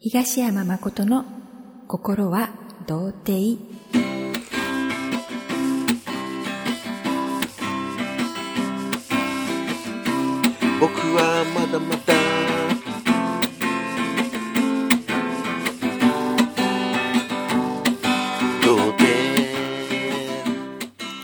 [0.00, 1.24] 東山誠の
[1.88, 2.50] 心は
[2.86, 3.58] 童貞
[10.78, 12.14] 僕はまだまだ
[18.64, 19.04] 童貞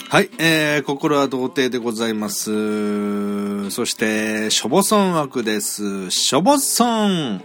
[0.08, 3.70] はい、えー、心は童貞でございます。
[3.70, 6.10] そして、しょぼそん枠です。
[6.10, 7.40] しょぼそん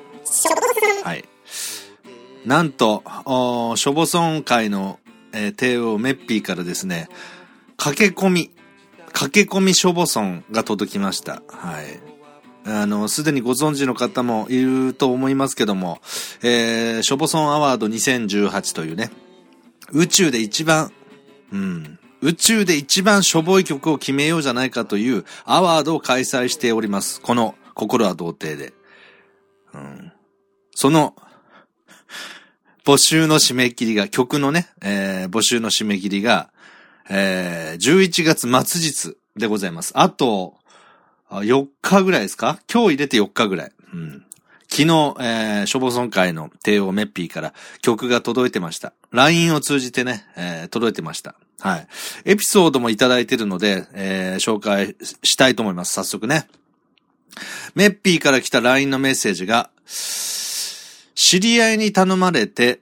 [1.09, 1.25] はい。
[2.45, 4.99] なんと、おーしょぼそん会の、
[5.33, 7.09] えー、帝王メッピーからですね、
[7.77, 8.51] 駆け込み、
[9.11, 11.41] 駆け込みしょぼそんが届きました。
[11.47, 11.99] はい。
[12.65, 15.99] あの、すでにご存知の方もいると思いますけども、
[16.43, 19.09] えー、しょぼそんアワード2018というね、
[19.91, 20.91] 宇宙で一番、
[21.51, 27.19] うん、宇宙で一番しょぼい曲を決めようじゃないかというアワードを開催しております。
[27.19, 28.73] この心は童貞で。
[29.73, 30.11] うん、
[30.75, 31.15] その、
[32.85, 36.51] 募集の締め切りが、曲のね、えー募集の締め切りが、
[37.09, 39.91] えー11月末日でございます。
[39.95, 40.55] あと、
[41.29, 42.59] 4日ぐらいですか？
[42.71, 43.71] 今日入れて4日ぐらい。
[43.93, 44.25] うん。
[44.71, 44.87] 昨日、
[45.19, 48.93] えー、ショボソン会の帝王メッピーから曲が届いてました。
[49.11, 51.35] LINE を通じてね、えー届いてました。
[51.59, 51.87] はい。
[52.25, 55.93] エピソードもいただいてるので、えー紹介したいと思います。
[55.93, 56.47] 早速ね。
[57.75, 59.69] メッピーから来た LINE のメッセージが、
[61.21, 62.79] 知り合いに頼まれて、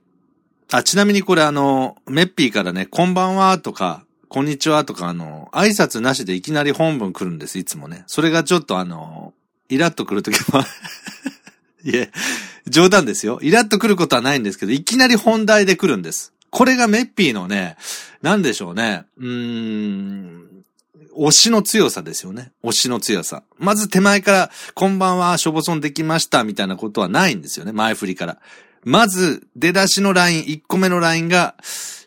[0.71, 8.03] あ、ちなみにこれあの、メッピーからね、こんばんはとか、こんにちはとかあの、挨拶なしでいきなり本文来るんです、いつもね。
[8.05, 9.33] それがちょっとあの、
[9.69, 10.61] イラッと来るときも、
[11.83, 12.11] いえ、
[12.67, 13.39] 冗談ですよ。
[13.41, 16.31] イラッと来ることはないんですけど、いきなり本題で来るんです。
[16.51, 17.75] これがメッピーのね、
[18.21, 19.05] なんでしょうね。
[19.17, 20.56] うーん、
[21.17, 22.51] 推しの強さですよね。
[22.63, 23.43] 推しの強さ。
[23.57, 27.71] まず手前から、こんばんは、しょぼそんできました、みたいなことはないんですよね。
[27.71, 28.37] 前振りから。
[28.83, 31.55] まず、出だしのライン、1個目のラインが、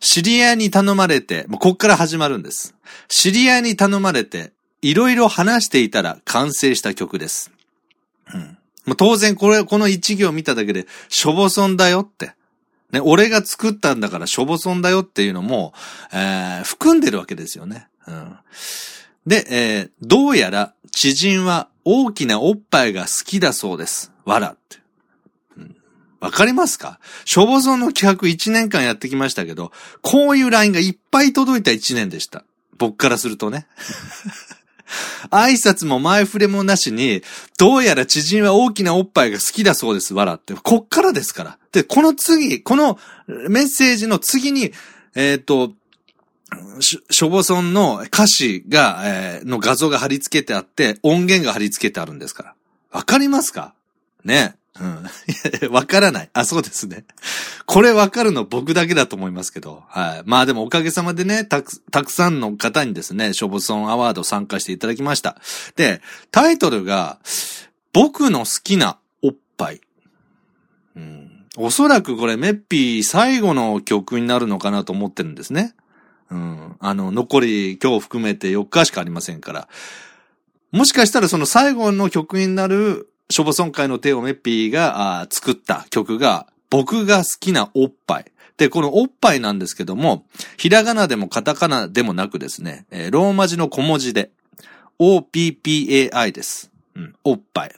[0.01, 2.75] 知り合いに頼まれて、もうこっから始まるんです。
[3.09, 7.51] 知り合いに頼まれて、いろいろ話していたら完成した曲です。
[8.33, 8.59] うん。
[8.87, 12.33] もう当然これ、この一行見ただけで、しょぼそんだよって。
[12.93, 15.75] ね、俺が作ったんだからしょぼそんだよっていうのも、
[16.13, 17.89] えー含んでるわけですよね。
[18.07, 18.37] うん。
[19.27, 24.13] で、えーどうやら知人は大きなおっぱいが好きだそうです。
[24.25, 24.79] わらって。
[25.57, 25.77] うん
[26.21, 27.01] わかりますか？
[27.25, 29.73] しょぼそんの企画1年間やってきましたけど、
[30.03, 32.45] こういうラインがいっぱい届いた1年でした。
[32.79, 33.67] 僕からするとね。
[35.31, 37.23] 挨拶も前触れもなしに、
[37.59, 40.55] どうやら知人は大きなおっぱいが好きだそうです、わらって。
[40.55, 41.59] こっからですから。
[41.73, 42.99] で、この次、この
[43.49, 44.73] メッセージの次に、
[45.15, 45.73] えっ、と、
[46.81, 52.55] しょぼそんの歌詞が、えーの画像が貼り付けてあって、音源が貼り付けてあるんですから。
[52.91, 53.75] わかりますか？
[54.25, 55.05] ねうん。
[55.29, 56.31] いやわからない。
[56.33, 57.05] あ、そうですね。
[57.67, 59.85] これわかるの僕だけだと思いますけど。
[59.89, 60.23] はい。
[60.25, 65.41] まあでもおかげさまでね、たく、たくさんの方にですね、ショボソンアワード参加していただきました。
[65.77, 66.01] で、
[66.31, 67.19] タイトルが、
[67.93, 69.81] 僕の好きなおっぱい。
[70.97, 71.47] うん。
[71.57, 75.75] おそらくこれメッピー最後の曲になるのかなと思ってるんですね。
[76.31, 76.77] うん。
[76.79, 79.69] あの、残り今日含めて4日しかありませんから。
[80.73, 88.33] もしかしたらその最後の曲になる、ショボソン会のテオメッピーが作った曲が、僕が好きなおっぱい。
[88.57, 90.27] で、このおっぱいなんですけども、
[90.57, 94.31] ひらがなでもカタカナでもなくですね、えーローマ字の小文字で、
[94.99, 96.71] OPPAI です。
[96.95, 97.75] うん、おっぱい。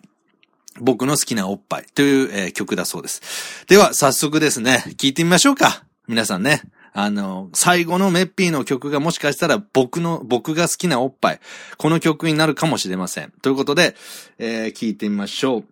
[0.80, 3.64] 僕の好きなおっぱいという、えー曲だそうです。
[3.68, 5.84] では、早速ですね、聞いてみましょうか。
[6.08, 6.62] 皆さんね。
[6.94, 11.40] あの、最後のメッピーの曲がもしかしたら僕の、僕が好きなおっぱい。
[11.78, 13.32] この曲になるかもしれません。
[13.42, 13.96] ということで、
[14.38, 15.64] えー聞いてみましょう。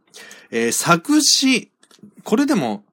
[0.51, 1.71] えー作詞、
[2.25, 2.85] これでも、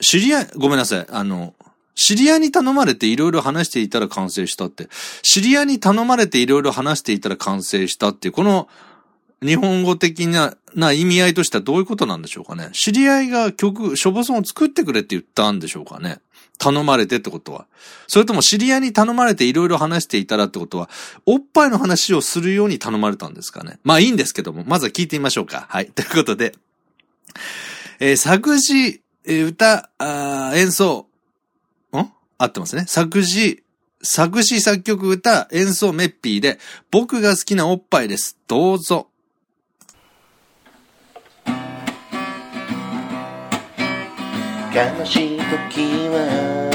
[0.00, 1.06] 知り合い、ごめんなさい。
[1.08, 1.54] あの、
[1.94, 4.88] 知り合いに頼まれていろいろ話していたら完成したって。
[5.22, 8.68] 知り合いに頼まれていろいろ話していたら完成したっていう、この、
[9.42, 12.70] 日本語的な、な意味合いとしてはどういうことなんでしょうかね。
[12.72, 16.18] 知り合いが曲、ショボソンを作ってくれって言ったんでしょうかね。
[16.58, 17.66] 頼まれてってことは。
[18.06, 20.88] それとも知り合いに頼まれていろいろ話していたらってことは、
[21.26, 23.78] おっぱいの話をするように頼まれたんですかね。
[23.82, 25.66] まあいいんですけども、まずは聞いてみましょうか。
[25.68, 25.86] はい。
[25.94, 26.54] ということで、
[28.00, 31.06] えー作詞、えー歌、あー演奏、
[31.92, 31.98] ん？
[32.38, 32.84] 合ってますね。
[32.86, 33.62] 作詞、
[34.02, 36.58] 作詞作曲歌、演奏メッピーで、
[36.90, 38.36] 僕が好きなおっぱいです。
[38.48, 39.08] どうぞ。
[44.74, 46.71] 悲しい時は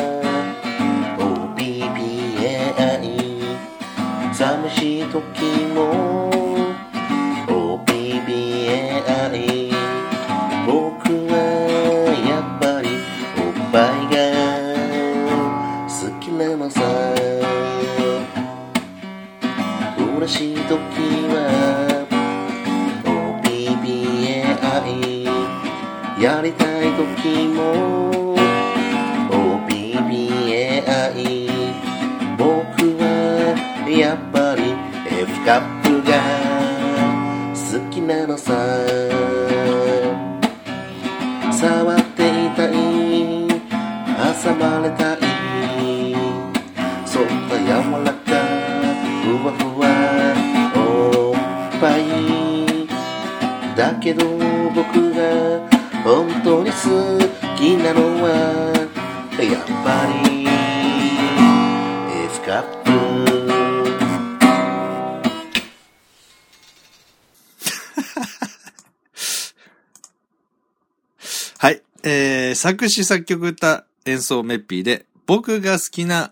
[72.03, 76.31] えー、作詞作曲歌演奏メッピーで、僕が好きな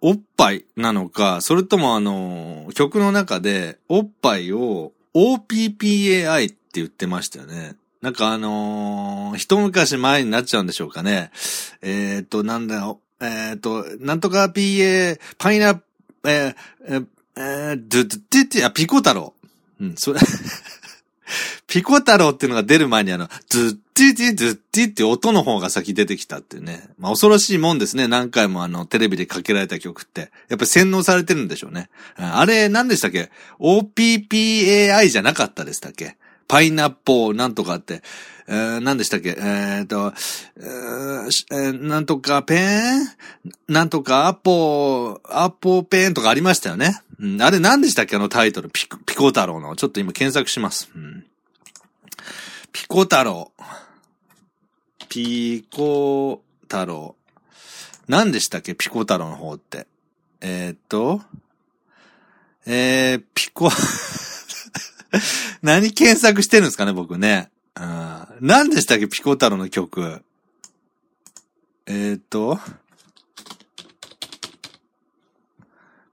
[0.00, 7.74] おっぱいなのか、それともあの、曲の中でおっぱいを OPPAI って言ってましたよね。
[8.00, 11.30] なんかあのー一昔前になっちゃうんでしょうかね。
[11.82, 13.00] えっ、ー、と、なんだよ。
[13.20, 15.80] えっ、ー、と、なんとか PA、パイナッ、
[16.26, 16.54] え、
[16.86, 17.06] えー、
[17.36, 19.34] えー、ドゥドゥドゥドゥ、あ、ピコ太郎。
[19.80, 20.20] うん、それ、
[21.68, 26.88] ピコ太郎っていうのが出る前にあの、ズッティティズッティって音の方が先出てきたっていうね。
[26.98, 28.08] まあ恐ろしいもんですね。
[28.08, 30.32] 何回もあの、テレビでかけられた曲って。
[30.48, 31.90] やっぱり洗脳されてるんでしょうね。
[32.16, 33.30] あれ、何でしたっけ
[33.60, 36.16] ?OPPAI じゃなかったでしたっけ？
[36.48, 38.02] パイナッポーなんとかって。
[38.50, 39.36] えー、何でしたっけ？
[39.38, 40.14] えー、と、
[40.56, 43.06] えーなんとかペン？
[43.68, 47.02] なんとかアポー、アポーペンとかありましたよね。
[47.20, 48.16] うん、あれ何でしたっけ？
[48.16, 48.70] あのタイトル。
[48.70, 49.76] ピコ、ピコ太郎の。
[49.76, 50.88] ちょっと今検索します。
[50.96, 51.26] うん、
[52.72, 53.52] ピコ太郎。
[55.08, 57.16] ピコ太郎。
[58.06, 58.74] 何でしたっけ？
[58.74, 59.86] ピコ太郎の方って。
[60.40, 61.20] えー、っと、
[62.66, 63.70] えー、ピコ、
[65.62, 67.50] 何検索してるんですかね、僕ね。
[67.74, 70.22] うん何でしたっけ、ピコ太郎の曲。
[71.86, 72.60] えー、っと、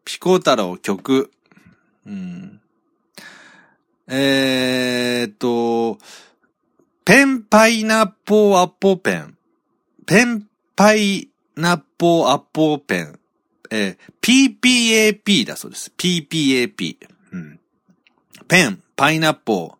[0.03, 1.31] ピコ太郎曲。
[2.06, 2.62] うん。
[4.07, 5.98] えー、っと、
[7.06, 9.38] ペンパイナッポーアッポーペン。
[10.06, 13.19] ペンパイナッポーアッポーペン。
[13.72, 15.92] えー PPAP だそうです。
[15.98, 16.98] PPAP。
[17.31, 17.60] うん。
[18.48, 19.78] ペン、パイナッポ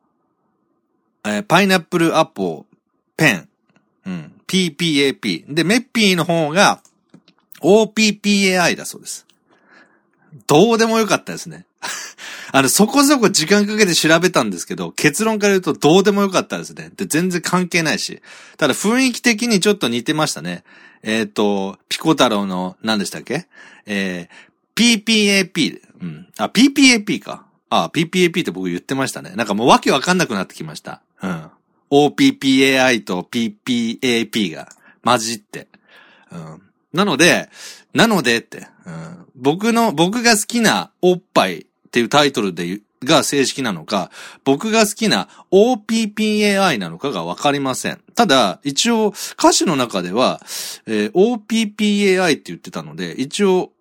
[1.24, 2.75] ー、えーパイナップルアッポー、
[3.18, 3.50] ペン。
[4.06, 4.42] うん。
[4.48, 5.54] PPAP。
[5.54, 6.81] で、メッピーの方が
[7.62, 9.25] OPPAI だそうです。
[10.47, 11.65] どうでもよかったですね。
[12.51, 16.91] あの、そこそこ時間かけて調べたんですけど、結論から言うとどうでもよかったですね。
[16.95, 18.21] で、全然関係ないし。
[18.57, 20.63] ただ雰囲気的にちょっと似てましたね。
[21.03, 23.47] えっ、と、ピコ太郎の、何でしたっけ？
[23.85, 25.81] えー、PPAP。
[26.01, 26.27] うん。
[26.37, 27.45] あ、PPAP か。
[27.69, 29.33] あ、PPAP って僕言ってましたね。
[29.35, 31.01] なんかもうわけわかんなくなってきました。
[31.21, 31.49] うん。
[31.91, 34.69] OPPAI と PPAP が
[35.03, 35.67] 混じって。
[36.31, 36.61] うん。
[36.93, 37.49] なので、
[37.93, 39.05] なのでって、うん、
[39.35, 44.09] 僕の、僕が好きなおっぱいっていうタイトルで、が正式なのか、
[44.43, 48.01] 僕が好きな OPPAI なのかがわかりません。
[48.15, 50.41] ただ、一応歌詞の中では、
[50.87, 53.71] えー OPPAI って言ってたので、一応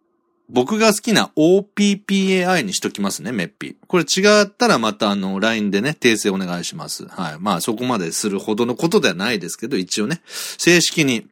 [0.50, 3.76] 僕が好きな OPPAI にしときますね、メッピ。
[3.86, 7.06] これ違ったらまたあの、LINE でね、訂正お願いします。
[7.06, 7.36] はい。
[7.40, 11.26] まあそこまでするほどのことではないですけど、一応ね、正式に、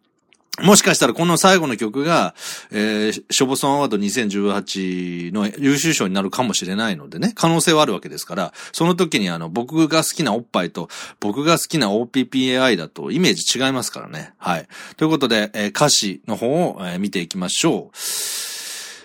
[0.60, 2.34] もしかしたらこの最後の曲が、
[2.70, 10.90] えー、ショボソンアワード2018の優秀賞になるかもしれないのでね、可能性はあるわけですから、その時にあの、僕が好きなおっぱいと、
[11.20, 14.34] 僕が好きな OPPAI だとイメージ違いますからね。
[14.36, 14.68] はい。
[14.98, 17.96] ということで、えー歌詞の方を、えー見ていきましょう。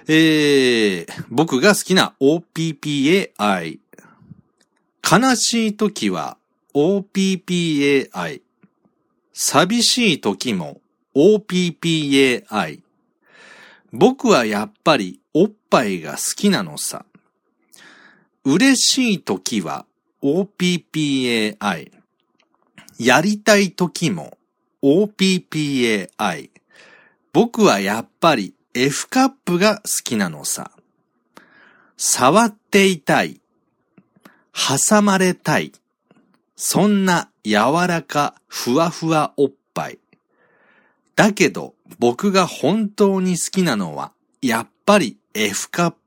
[0.10, 3.80] えー、僕が好きな OPPAI。
[5.10, 6.38] 悲しい時は
[6.74, 8.42] OPPAI。
[9.34, 10.82] 寂しい時も
[11.18, 12.82] OPPAI。
[13.92, 17.06] 僕はやっぱりおっぱいが好きなのさ。
[18.44, 19.88] 嬉しい時は
[20.22, 21.92] OPPAI。
[23.00, 24.38] やりたい時も
[24.84, 26.52] OPPAI。
[27.34, 30.70] 僕はやっぱり F カップが好きなのさ。
[31.98, 33.42] 触っていたい。
[34.54, 35.72] 挟まれたい。
[36.56, 39.98] そんな柔らかふわふわおっぱい。
[41.18, 45.98] だけど僕が本当に好きなのはやっぱり F カップ。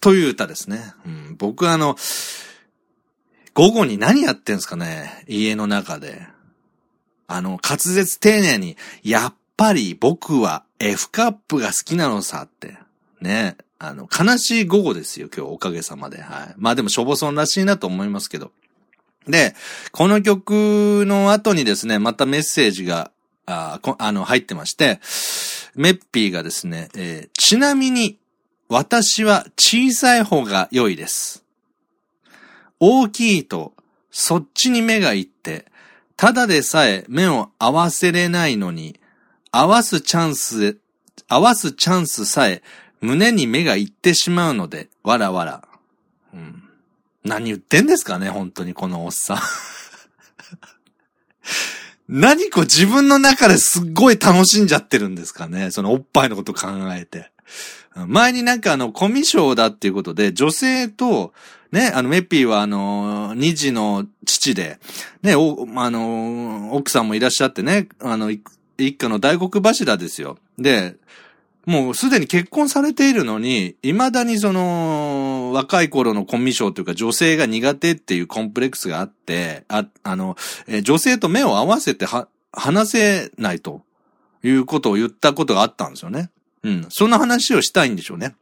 [0.00, 0.92] という歌ですね。
[1.06, 1.96] うん、僕あの、
[3.54, 6.26] 午後に何やってんすかね家の中で。
[7.26, 12.76] あの、滑舌丁寧に、やっぱり僕は F カップが好きなのさって。
[13.20, 13.56] ね。
[13.78, 16.20] あの、悲しい午後ですよ、今日おかげさまで。
[16.20, 16.54] はい。
[16.56, 18.52] まあでも、しょぼそんらしいなと思いますけど。
[19.26, 19.54] で、
[19.90, 23.10] この曲の後にですね、またメッセージが、
[23.46, 25.00] ああの、入ってまして、
[25.74, 28.18] メッピーがですね、えー、ちなみに、
[28.68, 31.44] 私は小さい方が良いです。
[32.80, 33.74] 大きいと、
[34.10, 35.66] そっちに目が行って、
[36.16, 38.98] ただでさえ目を合わせれないのに、
[39.50, 40.78] 合わすチャンス、
[41.28, 42.62] 合わすチャンスさえ
[43.00, 45.68] 胸に目が行ってしまうので、わらわら。
[46.32, 46.62] うん、
[47.22, 49.38] 何言ってんですかね、本当にこのおっさん。
[52.08, 55.70] 何こう自分の中ですっごい楽しんじゃってるんですかね。
[55.70, 57.30] そのおっぱいのこと考えて。
[58.06, 61.32] 前になんかあの、コミュ障だっていうことで、女性と、
[61.70, 64.78] ね、あの、メッピーはあの、二児の父で、
[65.22, 68.42] ね、お、あの、奥さんもいらっしゃってね、あの、一
[68.96, 70.38] 家の大黒柱ですよ。
[70.58, 70.96] で、
[71.66, 83.82] もうすでに結婚されているのに、未だにその、若い頃のコミュ障というか女性が苦手っていうコンプレックスがあって、あ、あの、え女性と目を合わせては、話せないと
[84.42, 86.30] いうことを言ったことがあったんですよね。
[86.62, 86.86] うん。
[86.88, 88.34] そんな話をしたいんでしょうね。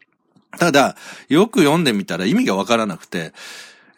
[0.59, 0.97] ただ、
[1.28, 3.33] よく読んでみたら意味がわからなくて、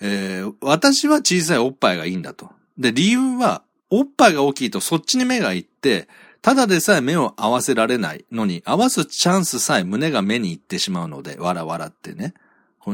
[0.00, 2.50] えー、私は小さいおっぱいがいいんだと。
[2.78, 6.08] で、理由は、おっぱいが大きいとそっちに目がいって、
[6.42, 12.34] ただでさえ目を合わせられないのに、合わすチャンスさえ胸が目に行ってしまうので、わらわらってね。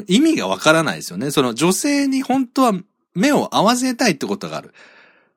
[0.07, 1.31] 意味がわからないですよね。
[1.31, 2.73] その女性に本当は
[3.15, 4.73] 目を合わせたいってことがある。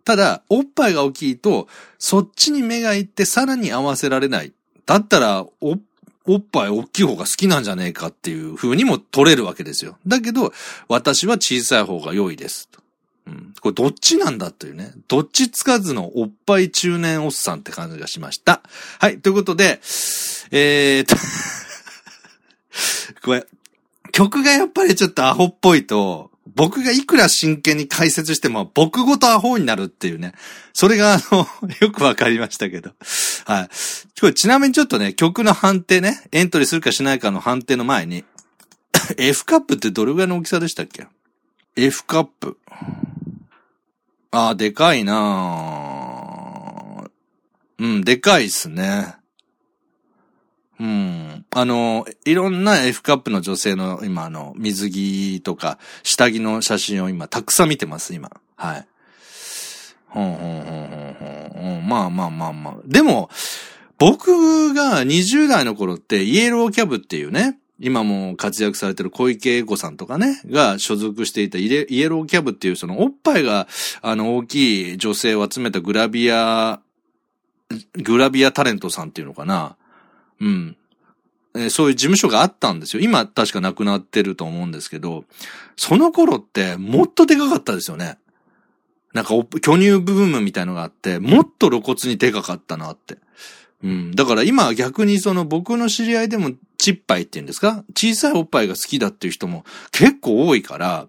[0.05, 1.67] ただ、おっぱいが大きいと、
[1.98, 4.51] そっちに目が行ってさらに合わせられない。
[4.86, 5.77] だったら、お、
[6.25, 9.98] おっぱい大きい方が好きなんじゃねえかっていう風にも取れるわけですよ。
[10.05, 10.53] だけど、
[10.88, 12.69] 私は小さい方が良いです。
[13.27, 13.53] うん。
[13.62, 14.91] これどっちなんだというね。
[15.07, 18.62] どっちつかずのおっぱい中年おっさんって感じがしました。
[19.00, 19.19] はい。
[19.19, 19.79] ということで、
[20.51, 21.15] えーと
[23.24, 23.45] これ、
[24.13, 30.34] 曲がやっぱりちょっとアホっぽいと、僕がいくら真剣に解説しても、僕ごとアホになるっていうね。
[30.72, 31.48] それが、あの、
[31.82, 32.91] よくわかりましたけど。
[33.46, 33.70] はい。
[34.20, 38.24] これちなみにちょっとね、曲の判定ね、エントリーするかしないかの判定の前に、
[39.17, 41.08] F カップってどれぐらいの大きさでしたっけ
[41.75, 42.60] ?F カップ。
[44.29, 46.24] ああ、でかいな
[47.79, 49.15] うん、でかいっすね。
[50.83, 51.45] うん。
[51.51, 58.29] あの、いろんな F カップの女性の今あの、水着とか、下着の写真を今、たくさん見てます、今。
[58.57, 58.85] はい。
[60.07, 61.87] ほんほんほんほんほん。
[61.87, 62.75] まあまあまあまあ。
[62.85, 63.29] でも、
[63.97, 73.69] 僕が20代の頃ってイエローキャブっていうね、今も活躍されてる小池栄子さんとかね、が所属していたイエローキャブっていうそのおっぱいが
[74.01, 76.81] あの大きい女性を集めたグラビア、
[78.03, 79.77] グラビアタレントさんっていうのかな。
[80.43, 80.77] うん。
[81.55, 83.01] え、そういう事務所があったんですよ。
[83.01, 85.23] 今確かなくなってると思うんですけど、
[85.75, 88.17] その頃ってもっとでかかったですよね。
[89.13, 93.19] なんか巨乳ブームみたいのがあって、もっと露骨にでかかったなって。
[93.83, 94.12] うん。
[94.12, 97.83] だから今逆にその僕の知り合いでもちっぱいって言うんですか？
[97.95, 101.07] 小さいおっぱいが好きだっていう人も結構多いから、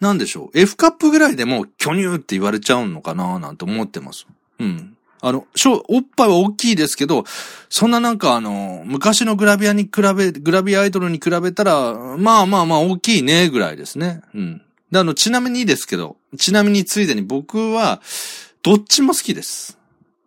[0.00, 0.58] なんでしょう。
[0.58, 4.26] F カップぐらいでも巨乳って言われちゃうのかななんて思ってます。
[4.58, 4.96] うん。
[5.22, 5.46] あの、
[5.88, 7.24] おっぱいは大きいですけど、
[7.68, 14.22] そんななんかあの、昔のグラビアに比べ、グラビアアイドルに比べたら、まあまあまあ大きいねぐらいですね。
[14.34, 14.62] うん。
[14.90, 18.00] で、あの、ちなみにですけど、ちなみについでに僕は、
[18.62, 19.78] どっちも好きです。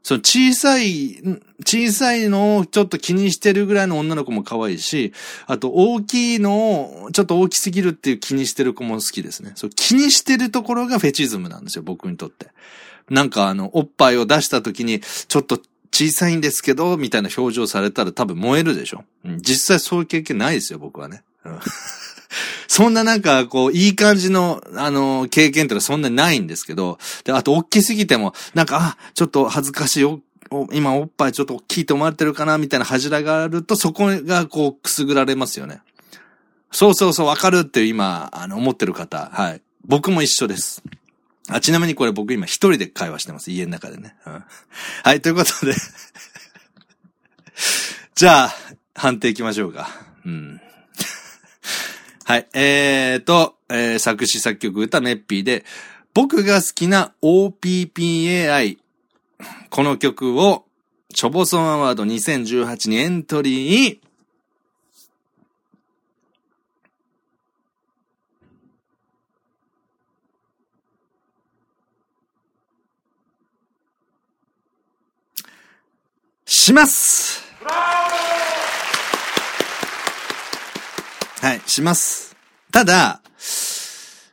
[0.04, 1.22] その小さい、
[1.66, 5.14] 小さいのをちょっと気にしてるぐらいの女の子も可愛いし、
[5.48, 9.54] あと大きいのをちょっと大きすぎるっていう気にしてる子も好きですね。
[9.56, 12.48] そう気にしてるところがフェチズムなんですよ、僕にとって。
[13.10, 15.60] なんかあの、おっぱいを出した時に、ちょっと
[15.92, 19.04] 小さいんですけど、みたいな表情されたら多分燃えるでしょ。
[19.26, 21.24] うん、実際そういう経験ないですよ、僕はね。
[21.46, 21.60] うん
[22.68, 30.22] そんななんか、こう、いい感じの、あの、経験ってのはそんなにないんですけど、で、あと、大きすぎても、なんか、あ、ちょっと恥ずかしいよ。
[30.72, 35.82] 今、おっぱいちょっと大きいと思われてるかな、みたいな恥があると、そこが、こう、くすぐられますよね。
[36.72, 39.62] そうそうそう、わかるって今、あの、思ってる方、はい。
[39.86, 40.82] 僕も一緒です。
[41.50, 43.52] あ、ちなみにこれ僕今一人で会話してます。
[43.52, 44.16] 家の中でね。
[44.26, 44.44] うん、
[45.04, 45.74] はい、ということで
[48.16, 48.56] じゃあ、
[48.96, 49.90] 判定行きましょうか。
[50.26, 50.62] うん。
[52.26, 52.48] はい。
[52.54, 55.66] えーと、えー、作詞作曲歌メッピーで、
[56.14, 58.78] 僕が好きな OPPAI。
[59.70, 60.66] この曲を、
[61.14, 64.00] チョボソンアワード2018にエントリー
[76.64, 77.44] します
[81.42, 82.38] はい、します。
[82.72, 83.20] ただ、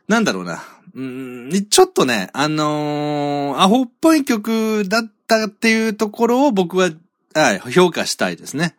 [0.07, 0.63] なんだろうな。
[0.95, 6.91] うん、ちょっとね、あのーアホっぽい曲だったっていうところを僕は、
[7.33, 8.77] はい、評価したいですね。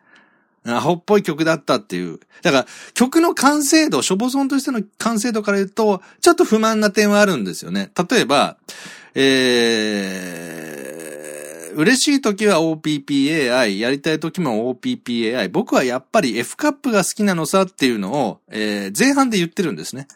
[0.65, 2.21] アホっぽい曲だったっていう。
[2.41, 7.91] だから、曲の完成度、ショボソンとしての完成度から言うと、ちょっと不満な点はあるんですよね。
[8.09, 8.57] 例えば、
[9.13, 10.92] えー、
[11.75, 15.49] 嬉しい時は OPPAI、やりたい時も OPPAI。
[15.49, 20.07] 僕はやっぱり F カップが好きなのさっていうのを、えー、前半で言ってるんですね。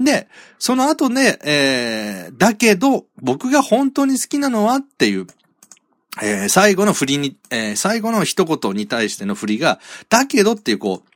[0.00, 5.26] で、その後ね、えー、だけど、僕が本当に好きなのはっていう、
[6.22, 11.15] えー、最後の振りに、えー、最後の一言に対しての振りが、だけどっていうこう、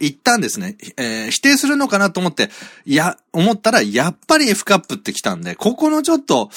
[0.00, 0.76] 言ったんですね。
[0.96, 2.50] えー、否定するのかなと思って、
[2.84, 6.50] いや、思ったら、やっぱり F カップって来たんで、ここのちょっと、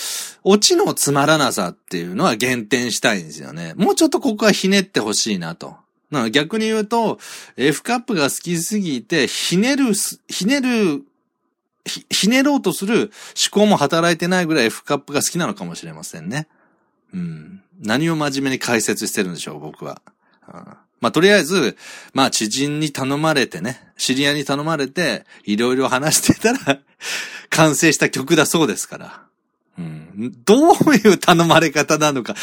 [0.44, 3.74] オチのつまらなさっていうのは減点したいんですよね。
[3.78, 5.76] もうちょっとここはひねってほしいなと。
[6.12, 7.20] な逆に言うと、
[7.58, 9.94] F カップが好きすぎて、ひねる、
[10.28, 11.04] ひねる
[11.86, 13.12] ひ、ひねろうとする
[13.52, 16.48] 思考も働いてないぐらい F カップが好きなのかもしれませんね。
[17.14, 17.64] うん。
[17.80, 20.02] 何を真面目に解説してるんでしょう、僕は。
[21.02, 21.76] まあ、とりあえず、
[22.14, 26.80] まあ、知人に頼まれてね、知り合いに頼まれて、いろいろ話してたら
[27.50, 29.22] 完成した曲だそうですから。
[29.78, 30.34] うん。
[30.46, 32.36] どういう頼まれ方なのか。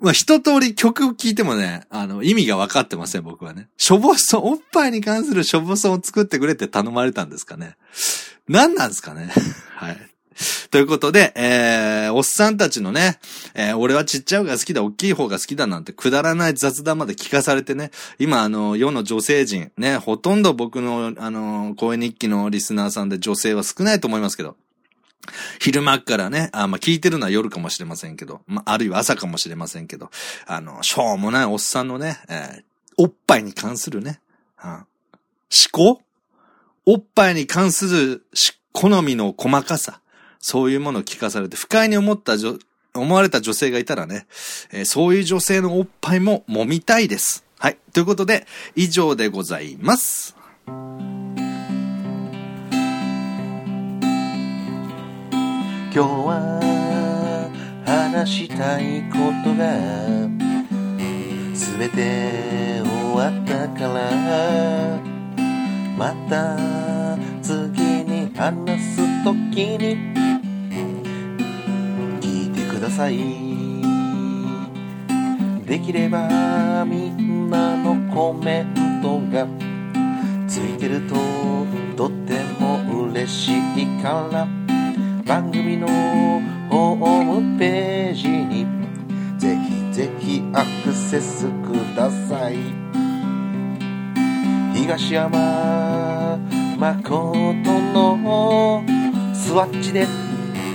[0.00, 3.68] まあ、一通り曲を聴いてもね、あの、意味が分かってません、僕はね。
[3.76, 7.76] しょぼそ、おっぱいに関するしょぼそを作ってくれって頼まれたんですかね。
[8.48, 9.30] 何なんですかね。
[9.76, 10.07] はい。
[10.70, 13.18] ということで、えー、おっさんたちのね、
[13.54, 24.56] えー、俺はちっちゃい方が好きだ、大きい方が好きだなんてくだらない雑談まで聞かされてね、今あの、世の女性陣、ね、ほとんど僕の、あの、声日記のリスナーさんで女性は少ないと思いますけど、
[25.60, 30.10] 昼間からね、あ、まあ、聞いてるのは夜かもしれませんけど、まあ、あるいは朝かもしれませんけど、
[30.46, 32.62] あの、しょうもないおっさんのね、えー、
[32.96, 34.20] おっぱいに関するね、
[34.56, 34.86] は
[35.74, 36.02] 思考？
[36.86, 38.26] おっぱいに関する
[38.72, 40.00] 好みの細かさ、
[40.40, 42.58] そういうものを聞かされて不快に思った女
[42.94, 44.26] 思われた女性がいたらね、
[44.72, 47.44] えー、そういう女性のおっぱいも揉みたいです。
[47.58, 47.78] はい。
[47.92, 48.46] ということで、
[48.76, 50.36] 以上でございます。
[50.66, 50.86] 今
[55.90, 56.60] 日は
[57.84, 59.66] 話したいことが
[61.54, 65.00] 全て終わったから
[65.96, 70.17] また次に話す時に
[72.78, 73.18] ください。
[75.66, 79.48] できればみんなのコメントが
[80.46, 81.16] ついてると
[81.96, 84.46] とっても嬉しいから。
[85.26, 85.88] 番組の
[86.70, 88.64] ホームページに
[89.38, 92.56] ぜひぜひアクセスください。
[94.74, 96.38] 東山
[96.78, 98.82] 誠の
[99.34, 100.06] スワッチで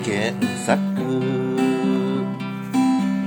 [0.03, 1.52] 検索。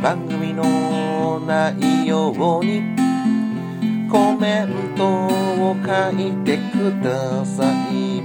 [0.02, 2.82] 番組の内容に
[4.10, 8.22] コメントを書いてください。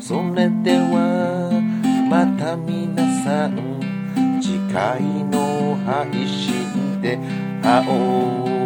[0.00, 1.50] それでは
[2.10, 3.80] また皆さん
[4.40, 7.18] 次回の配信で
[7.62, 8.63] 会おう。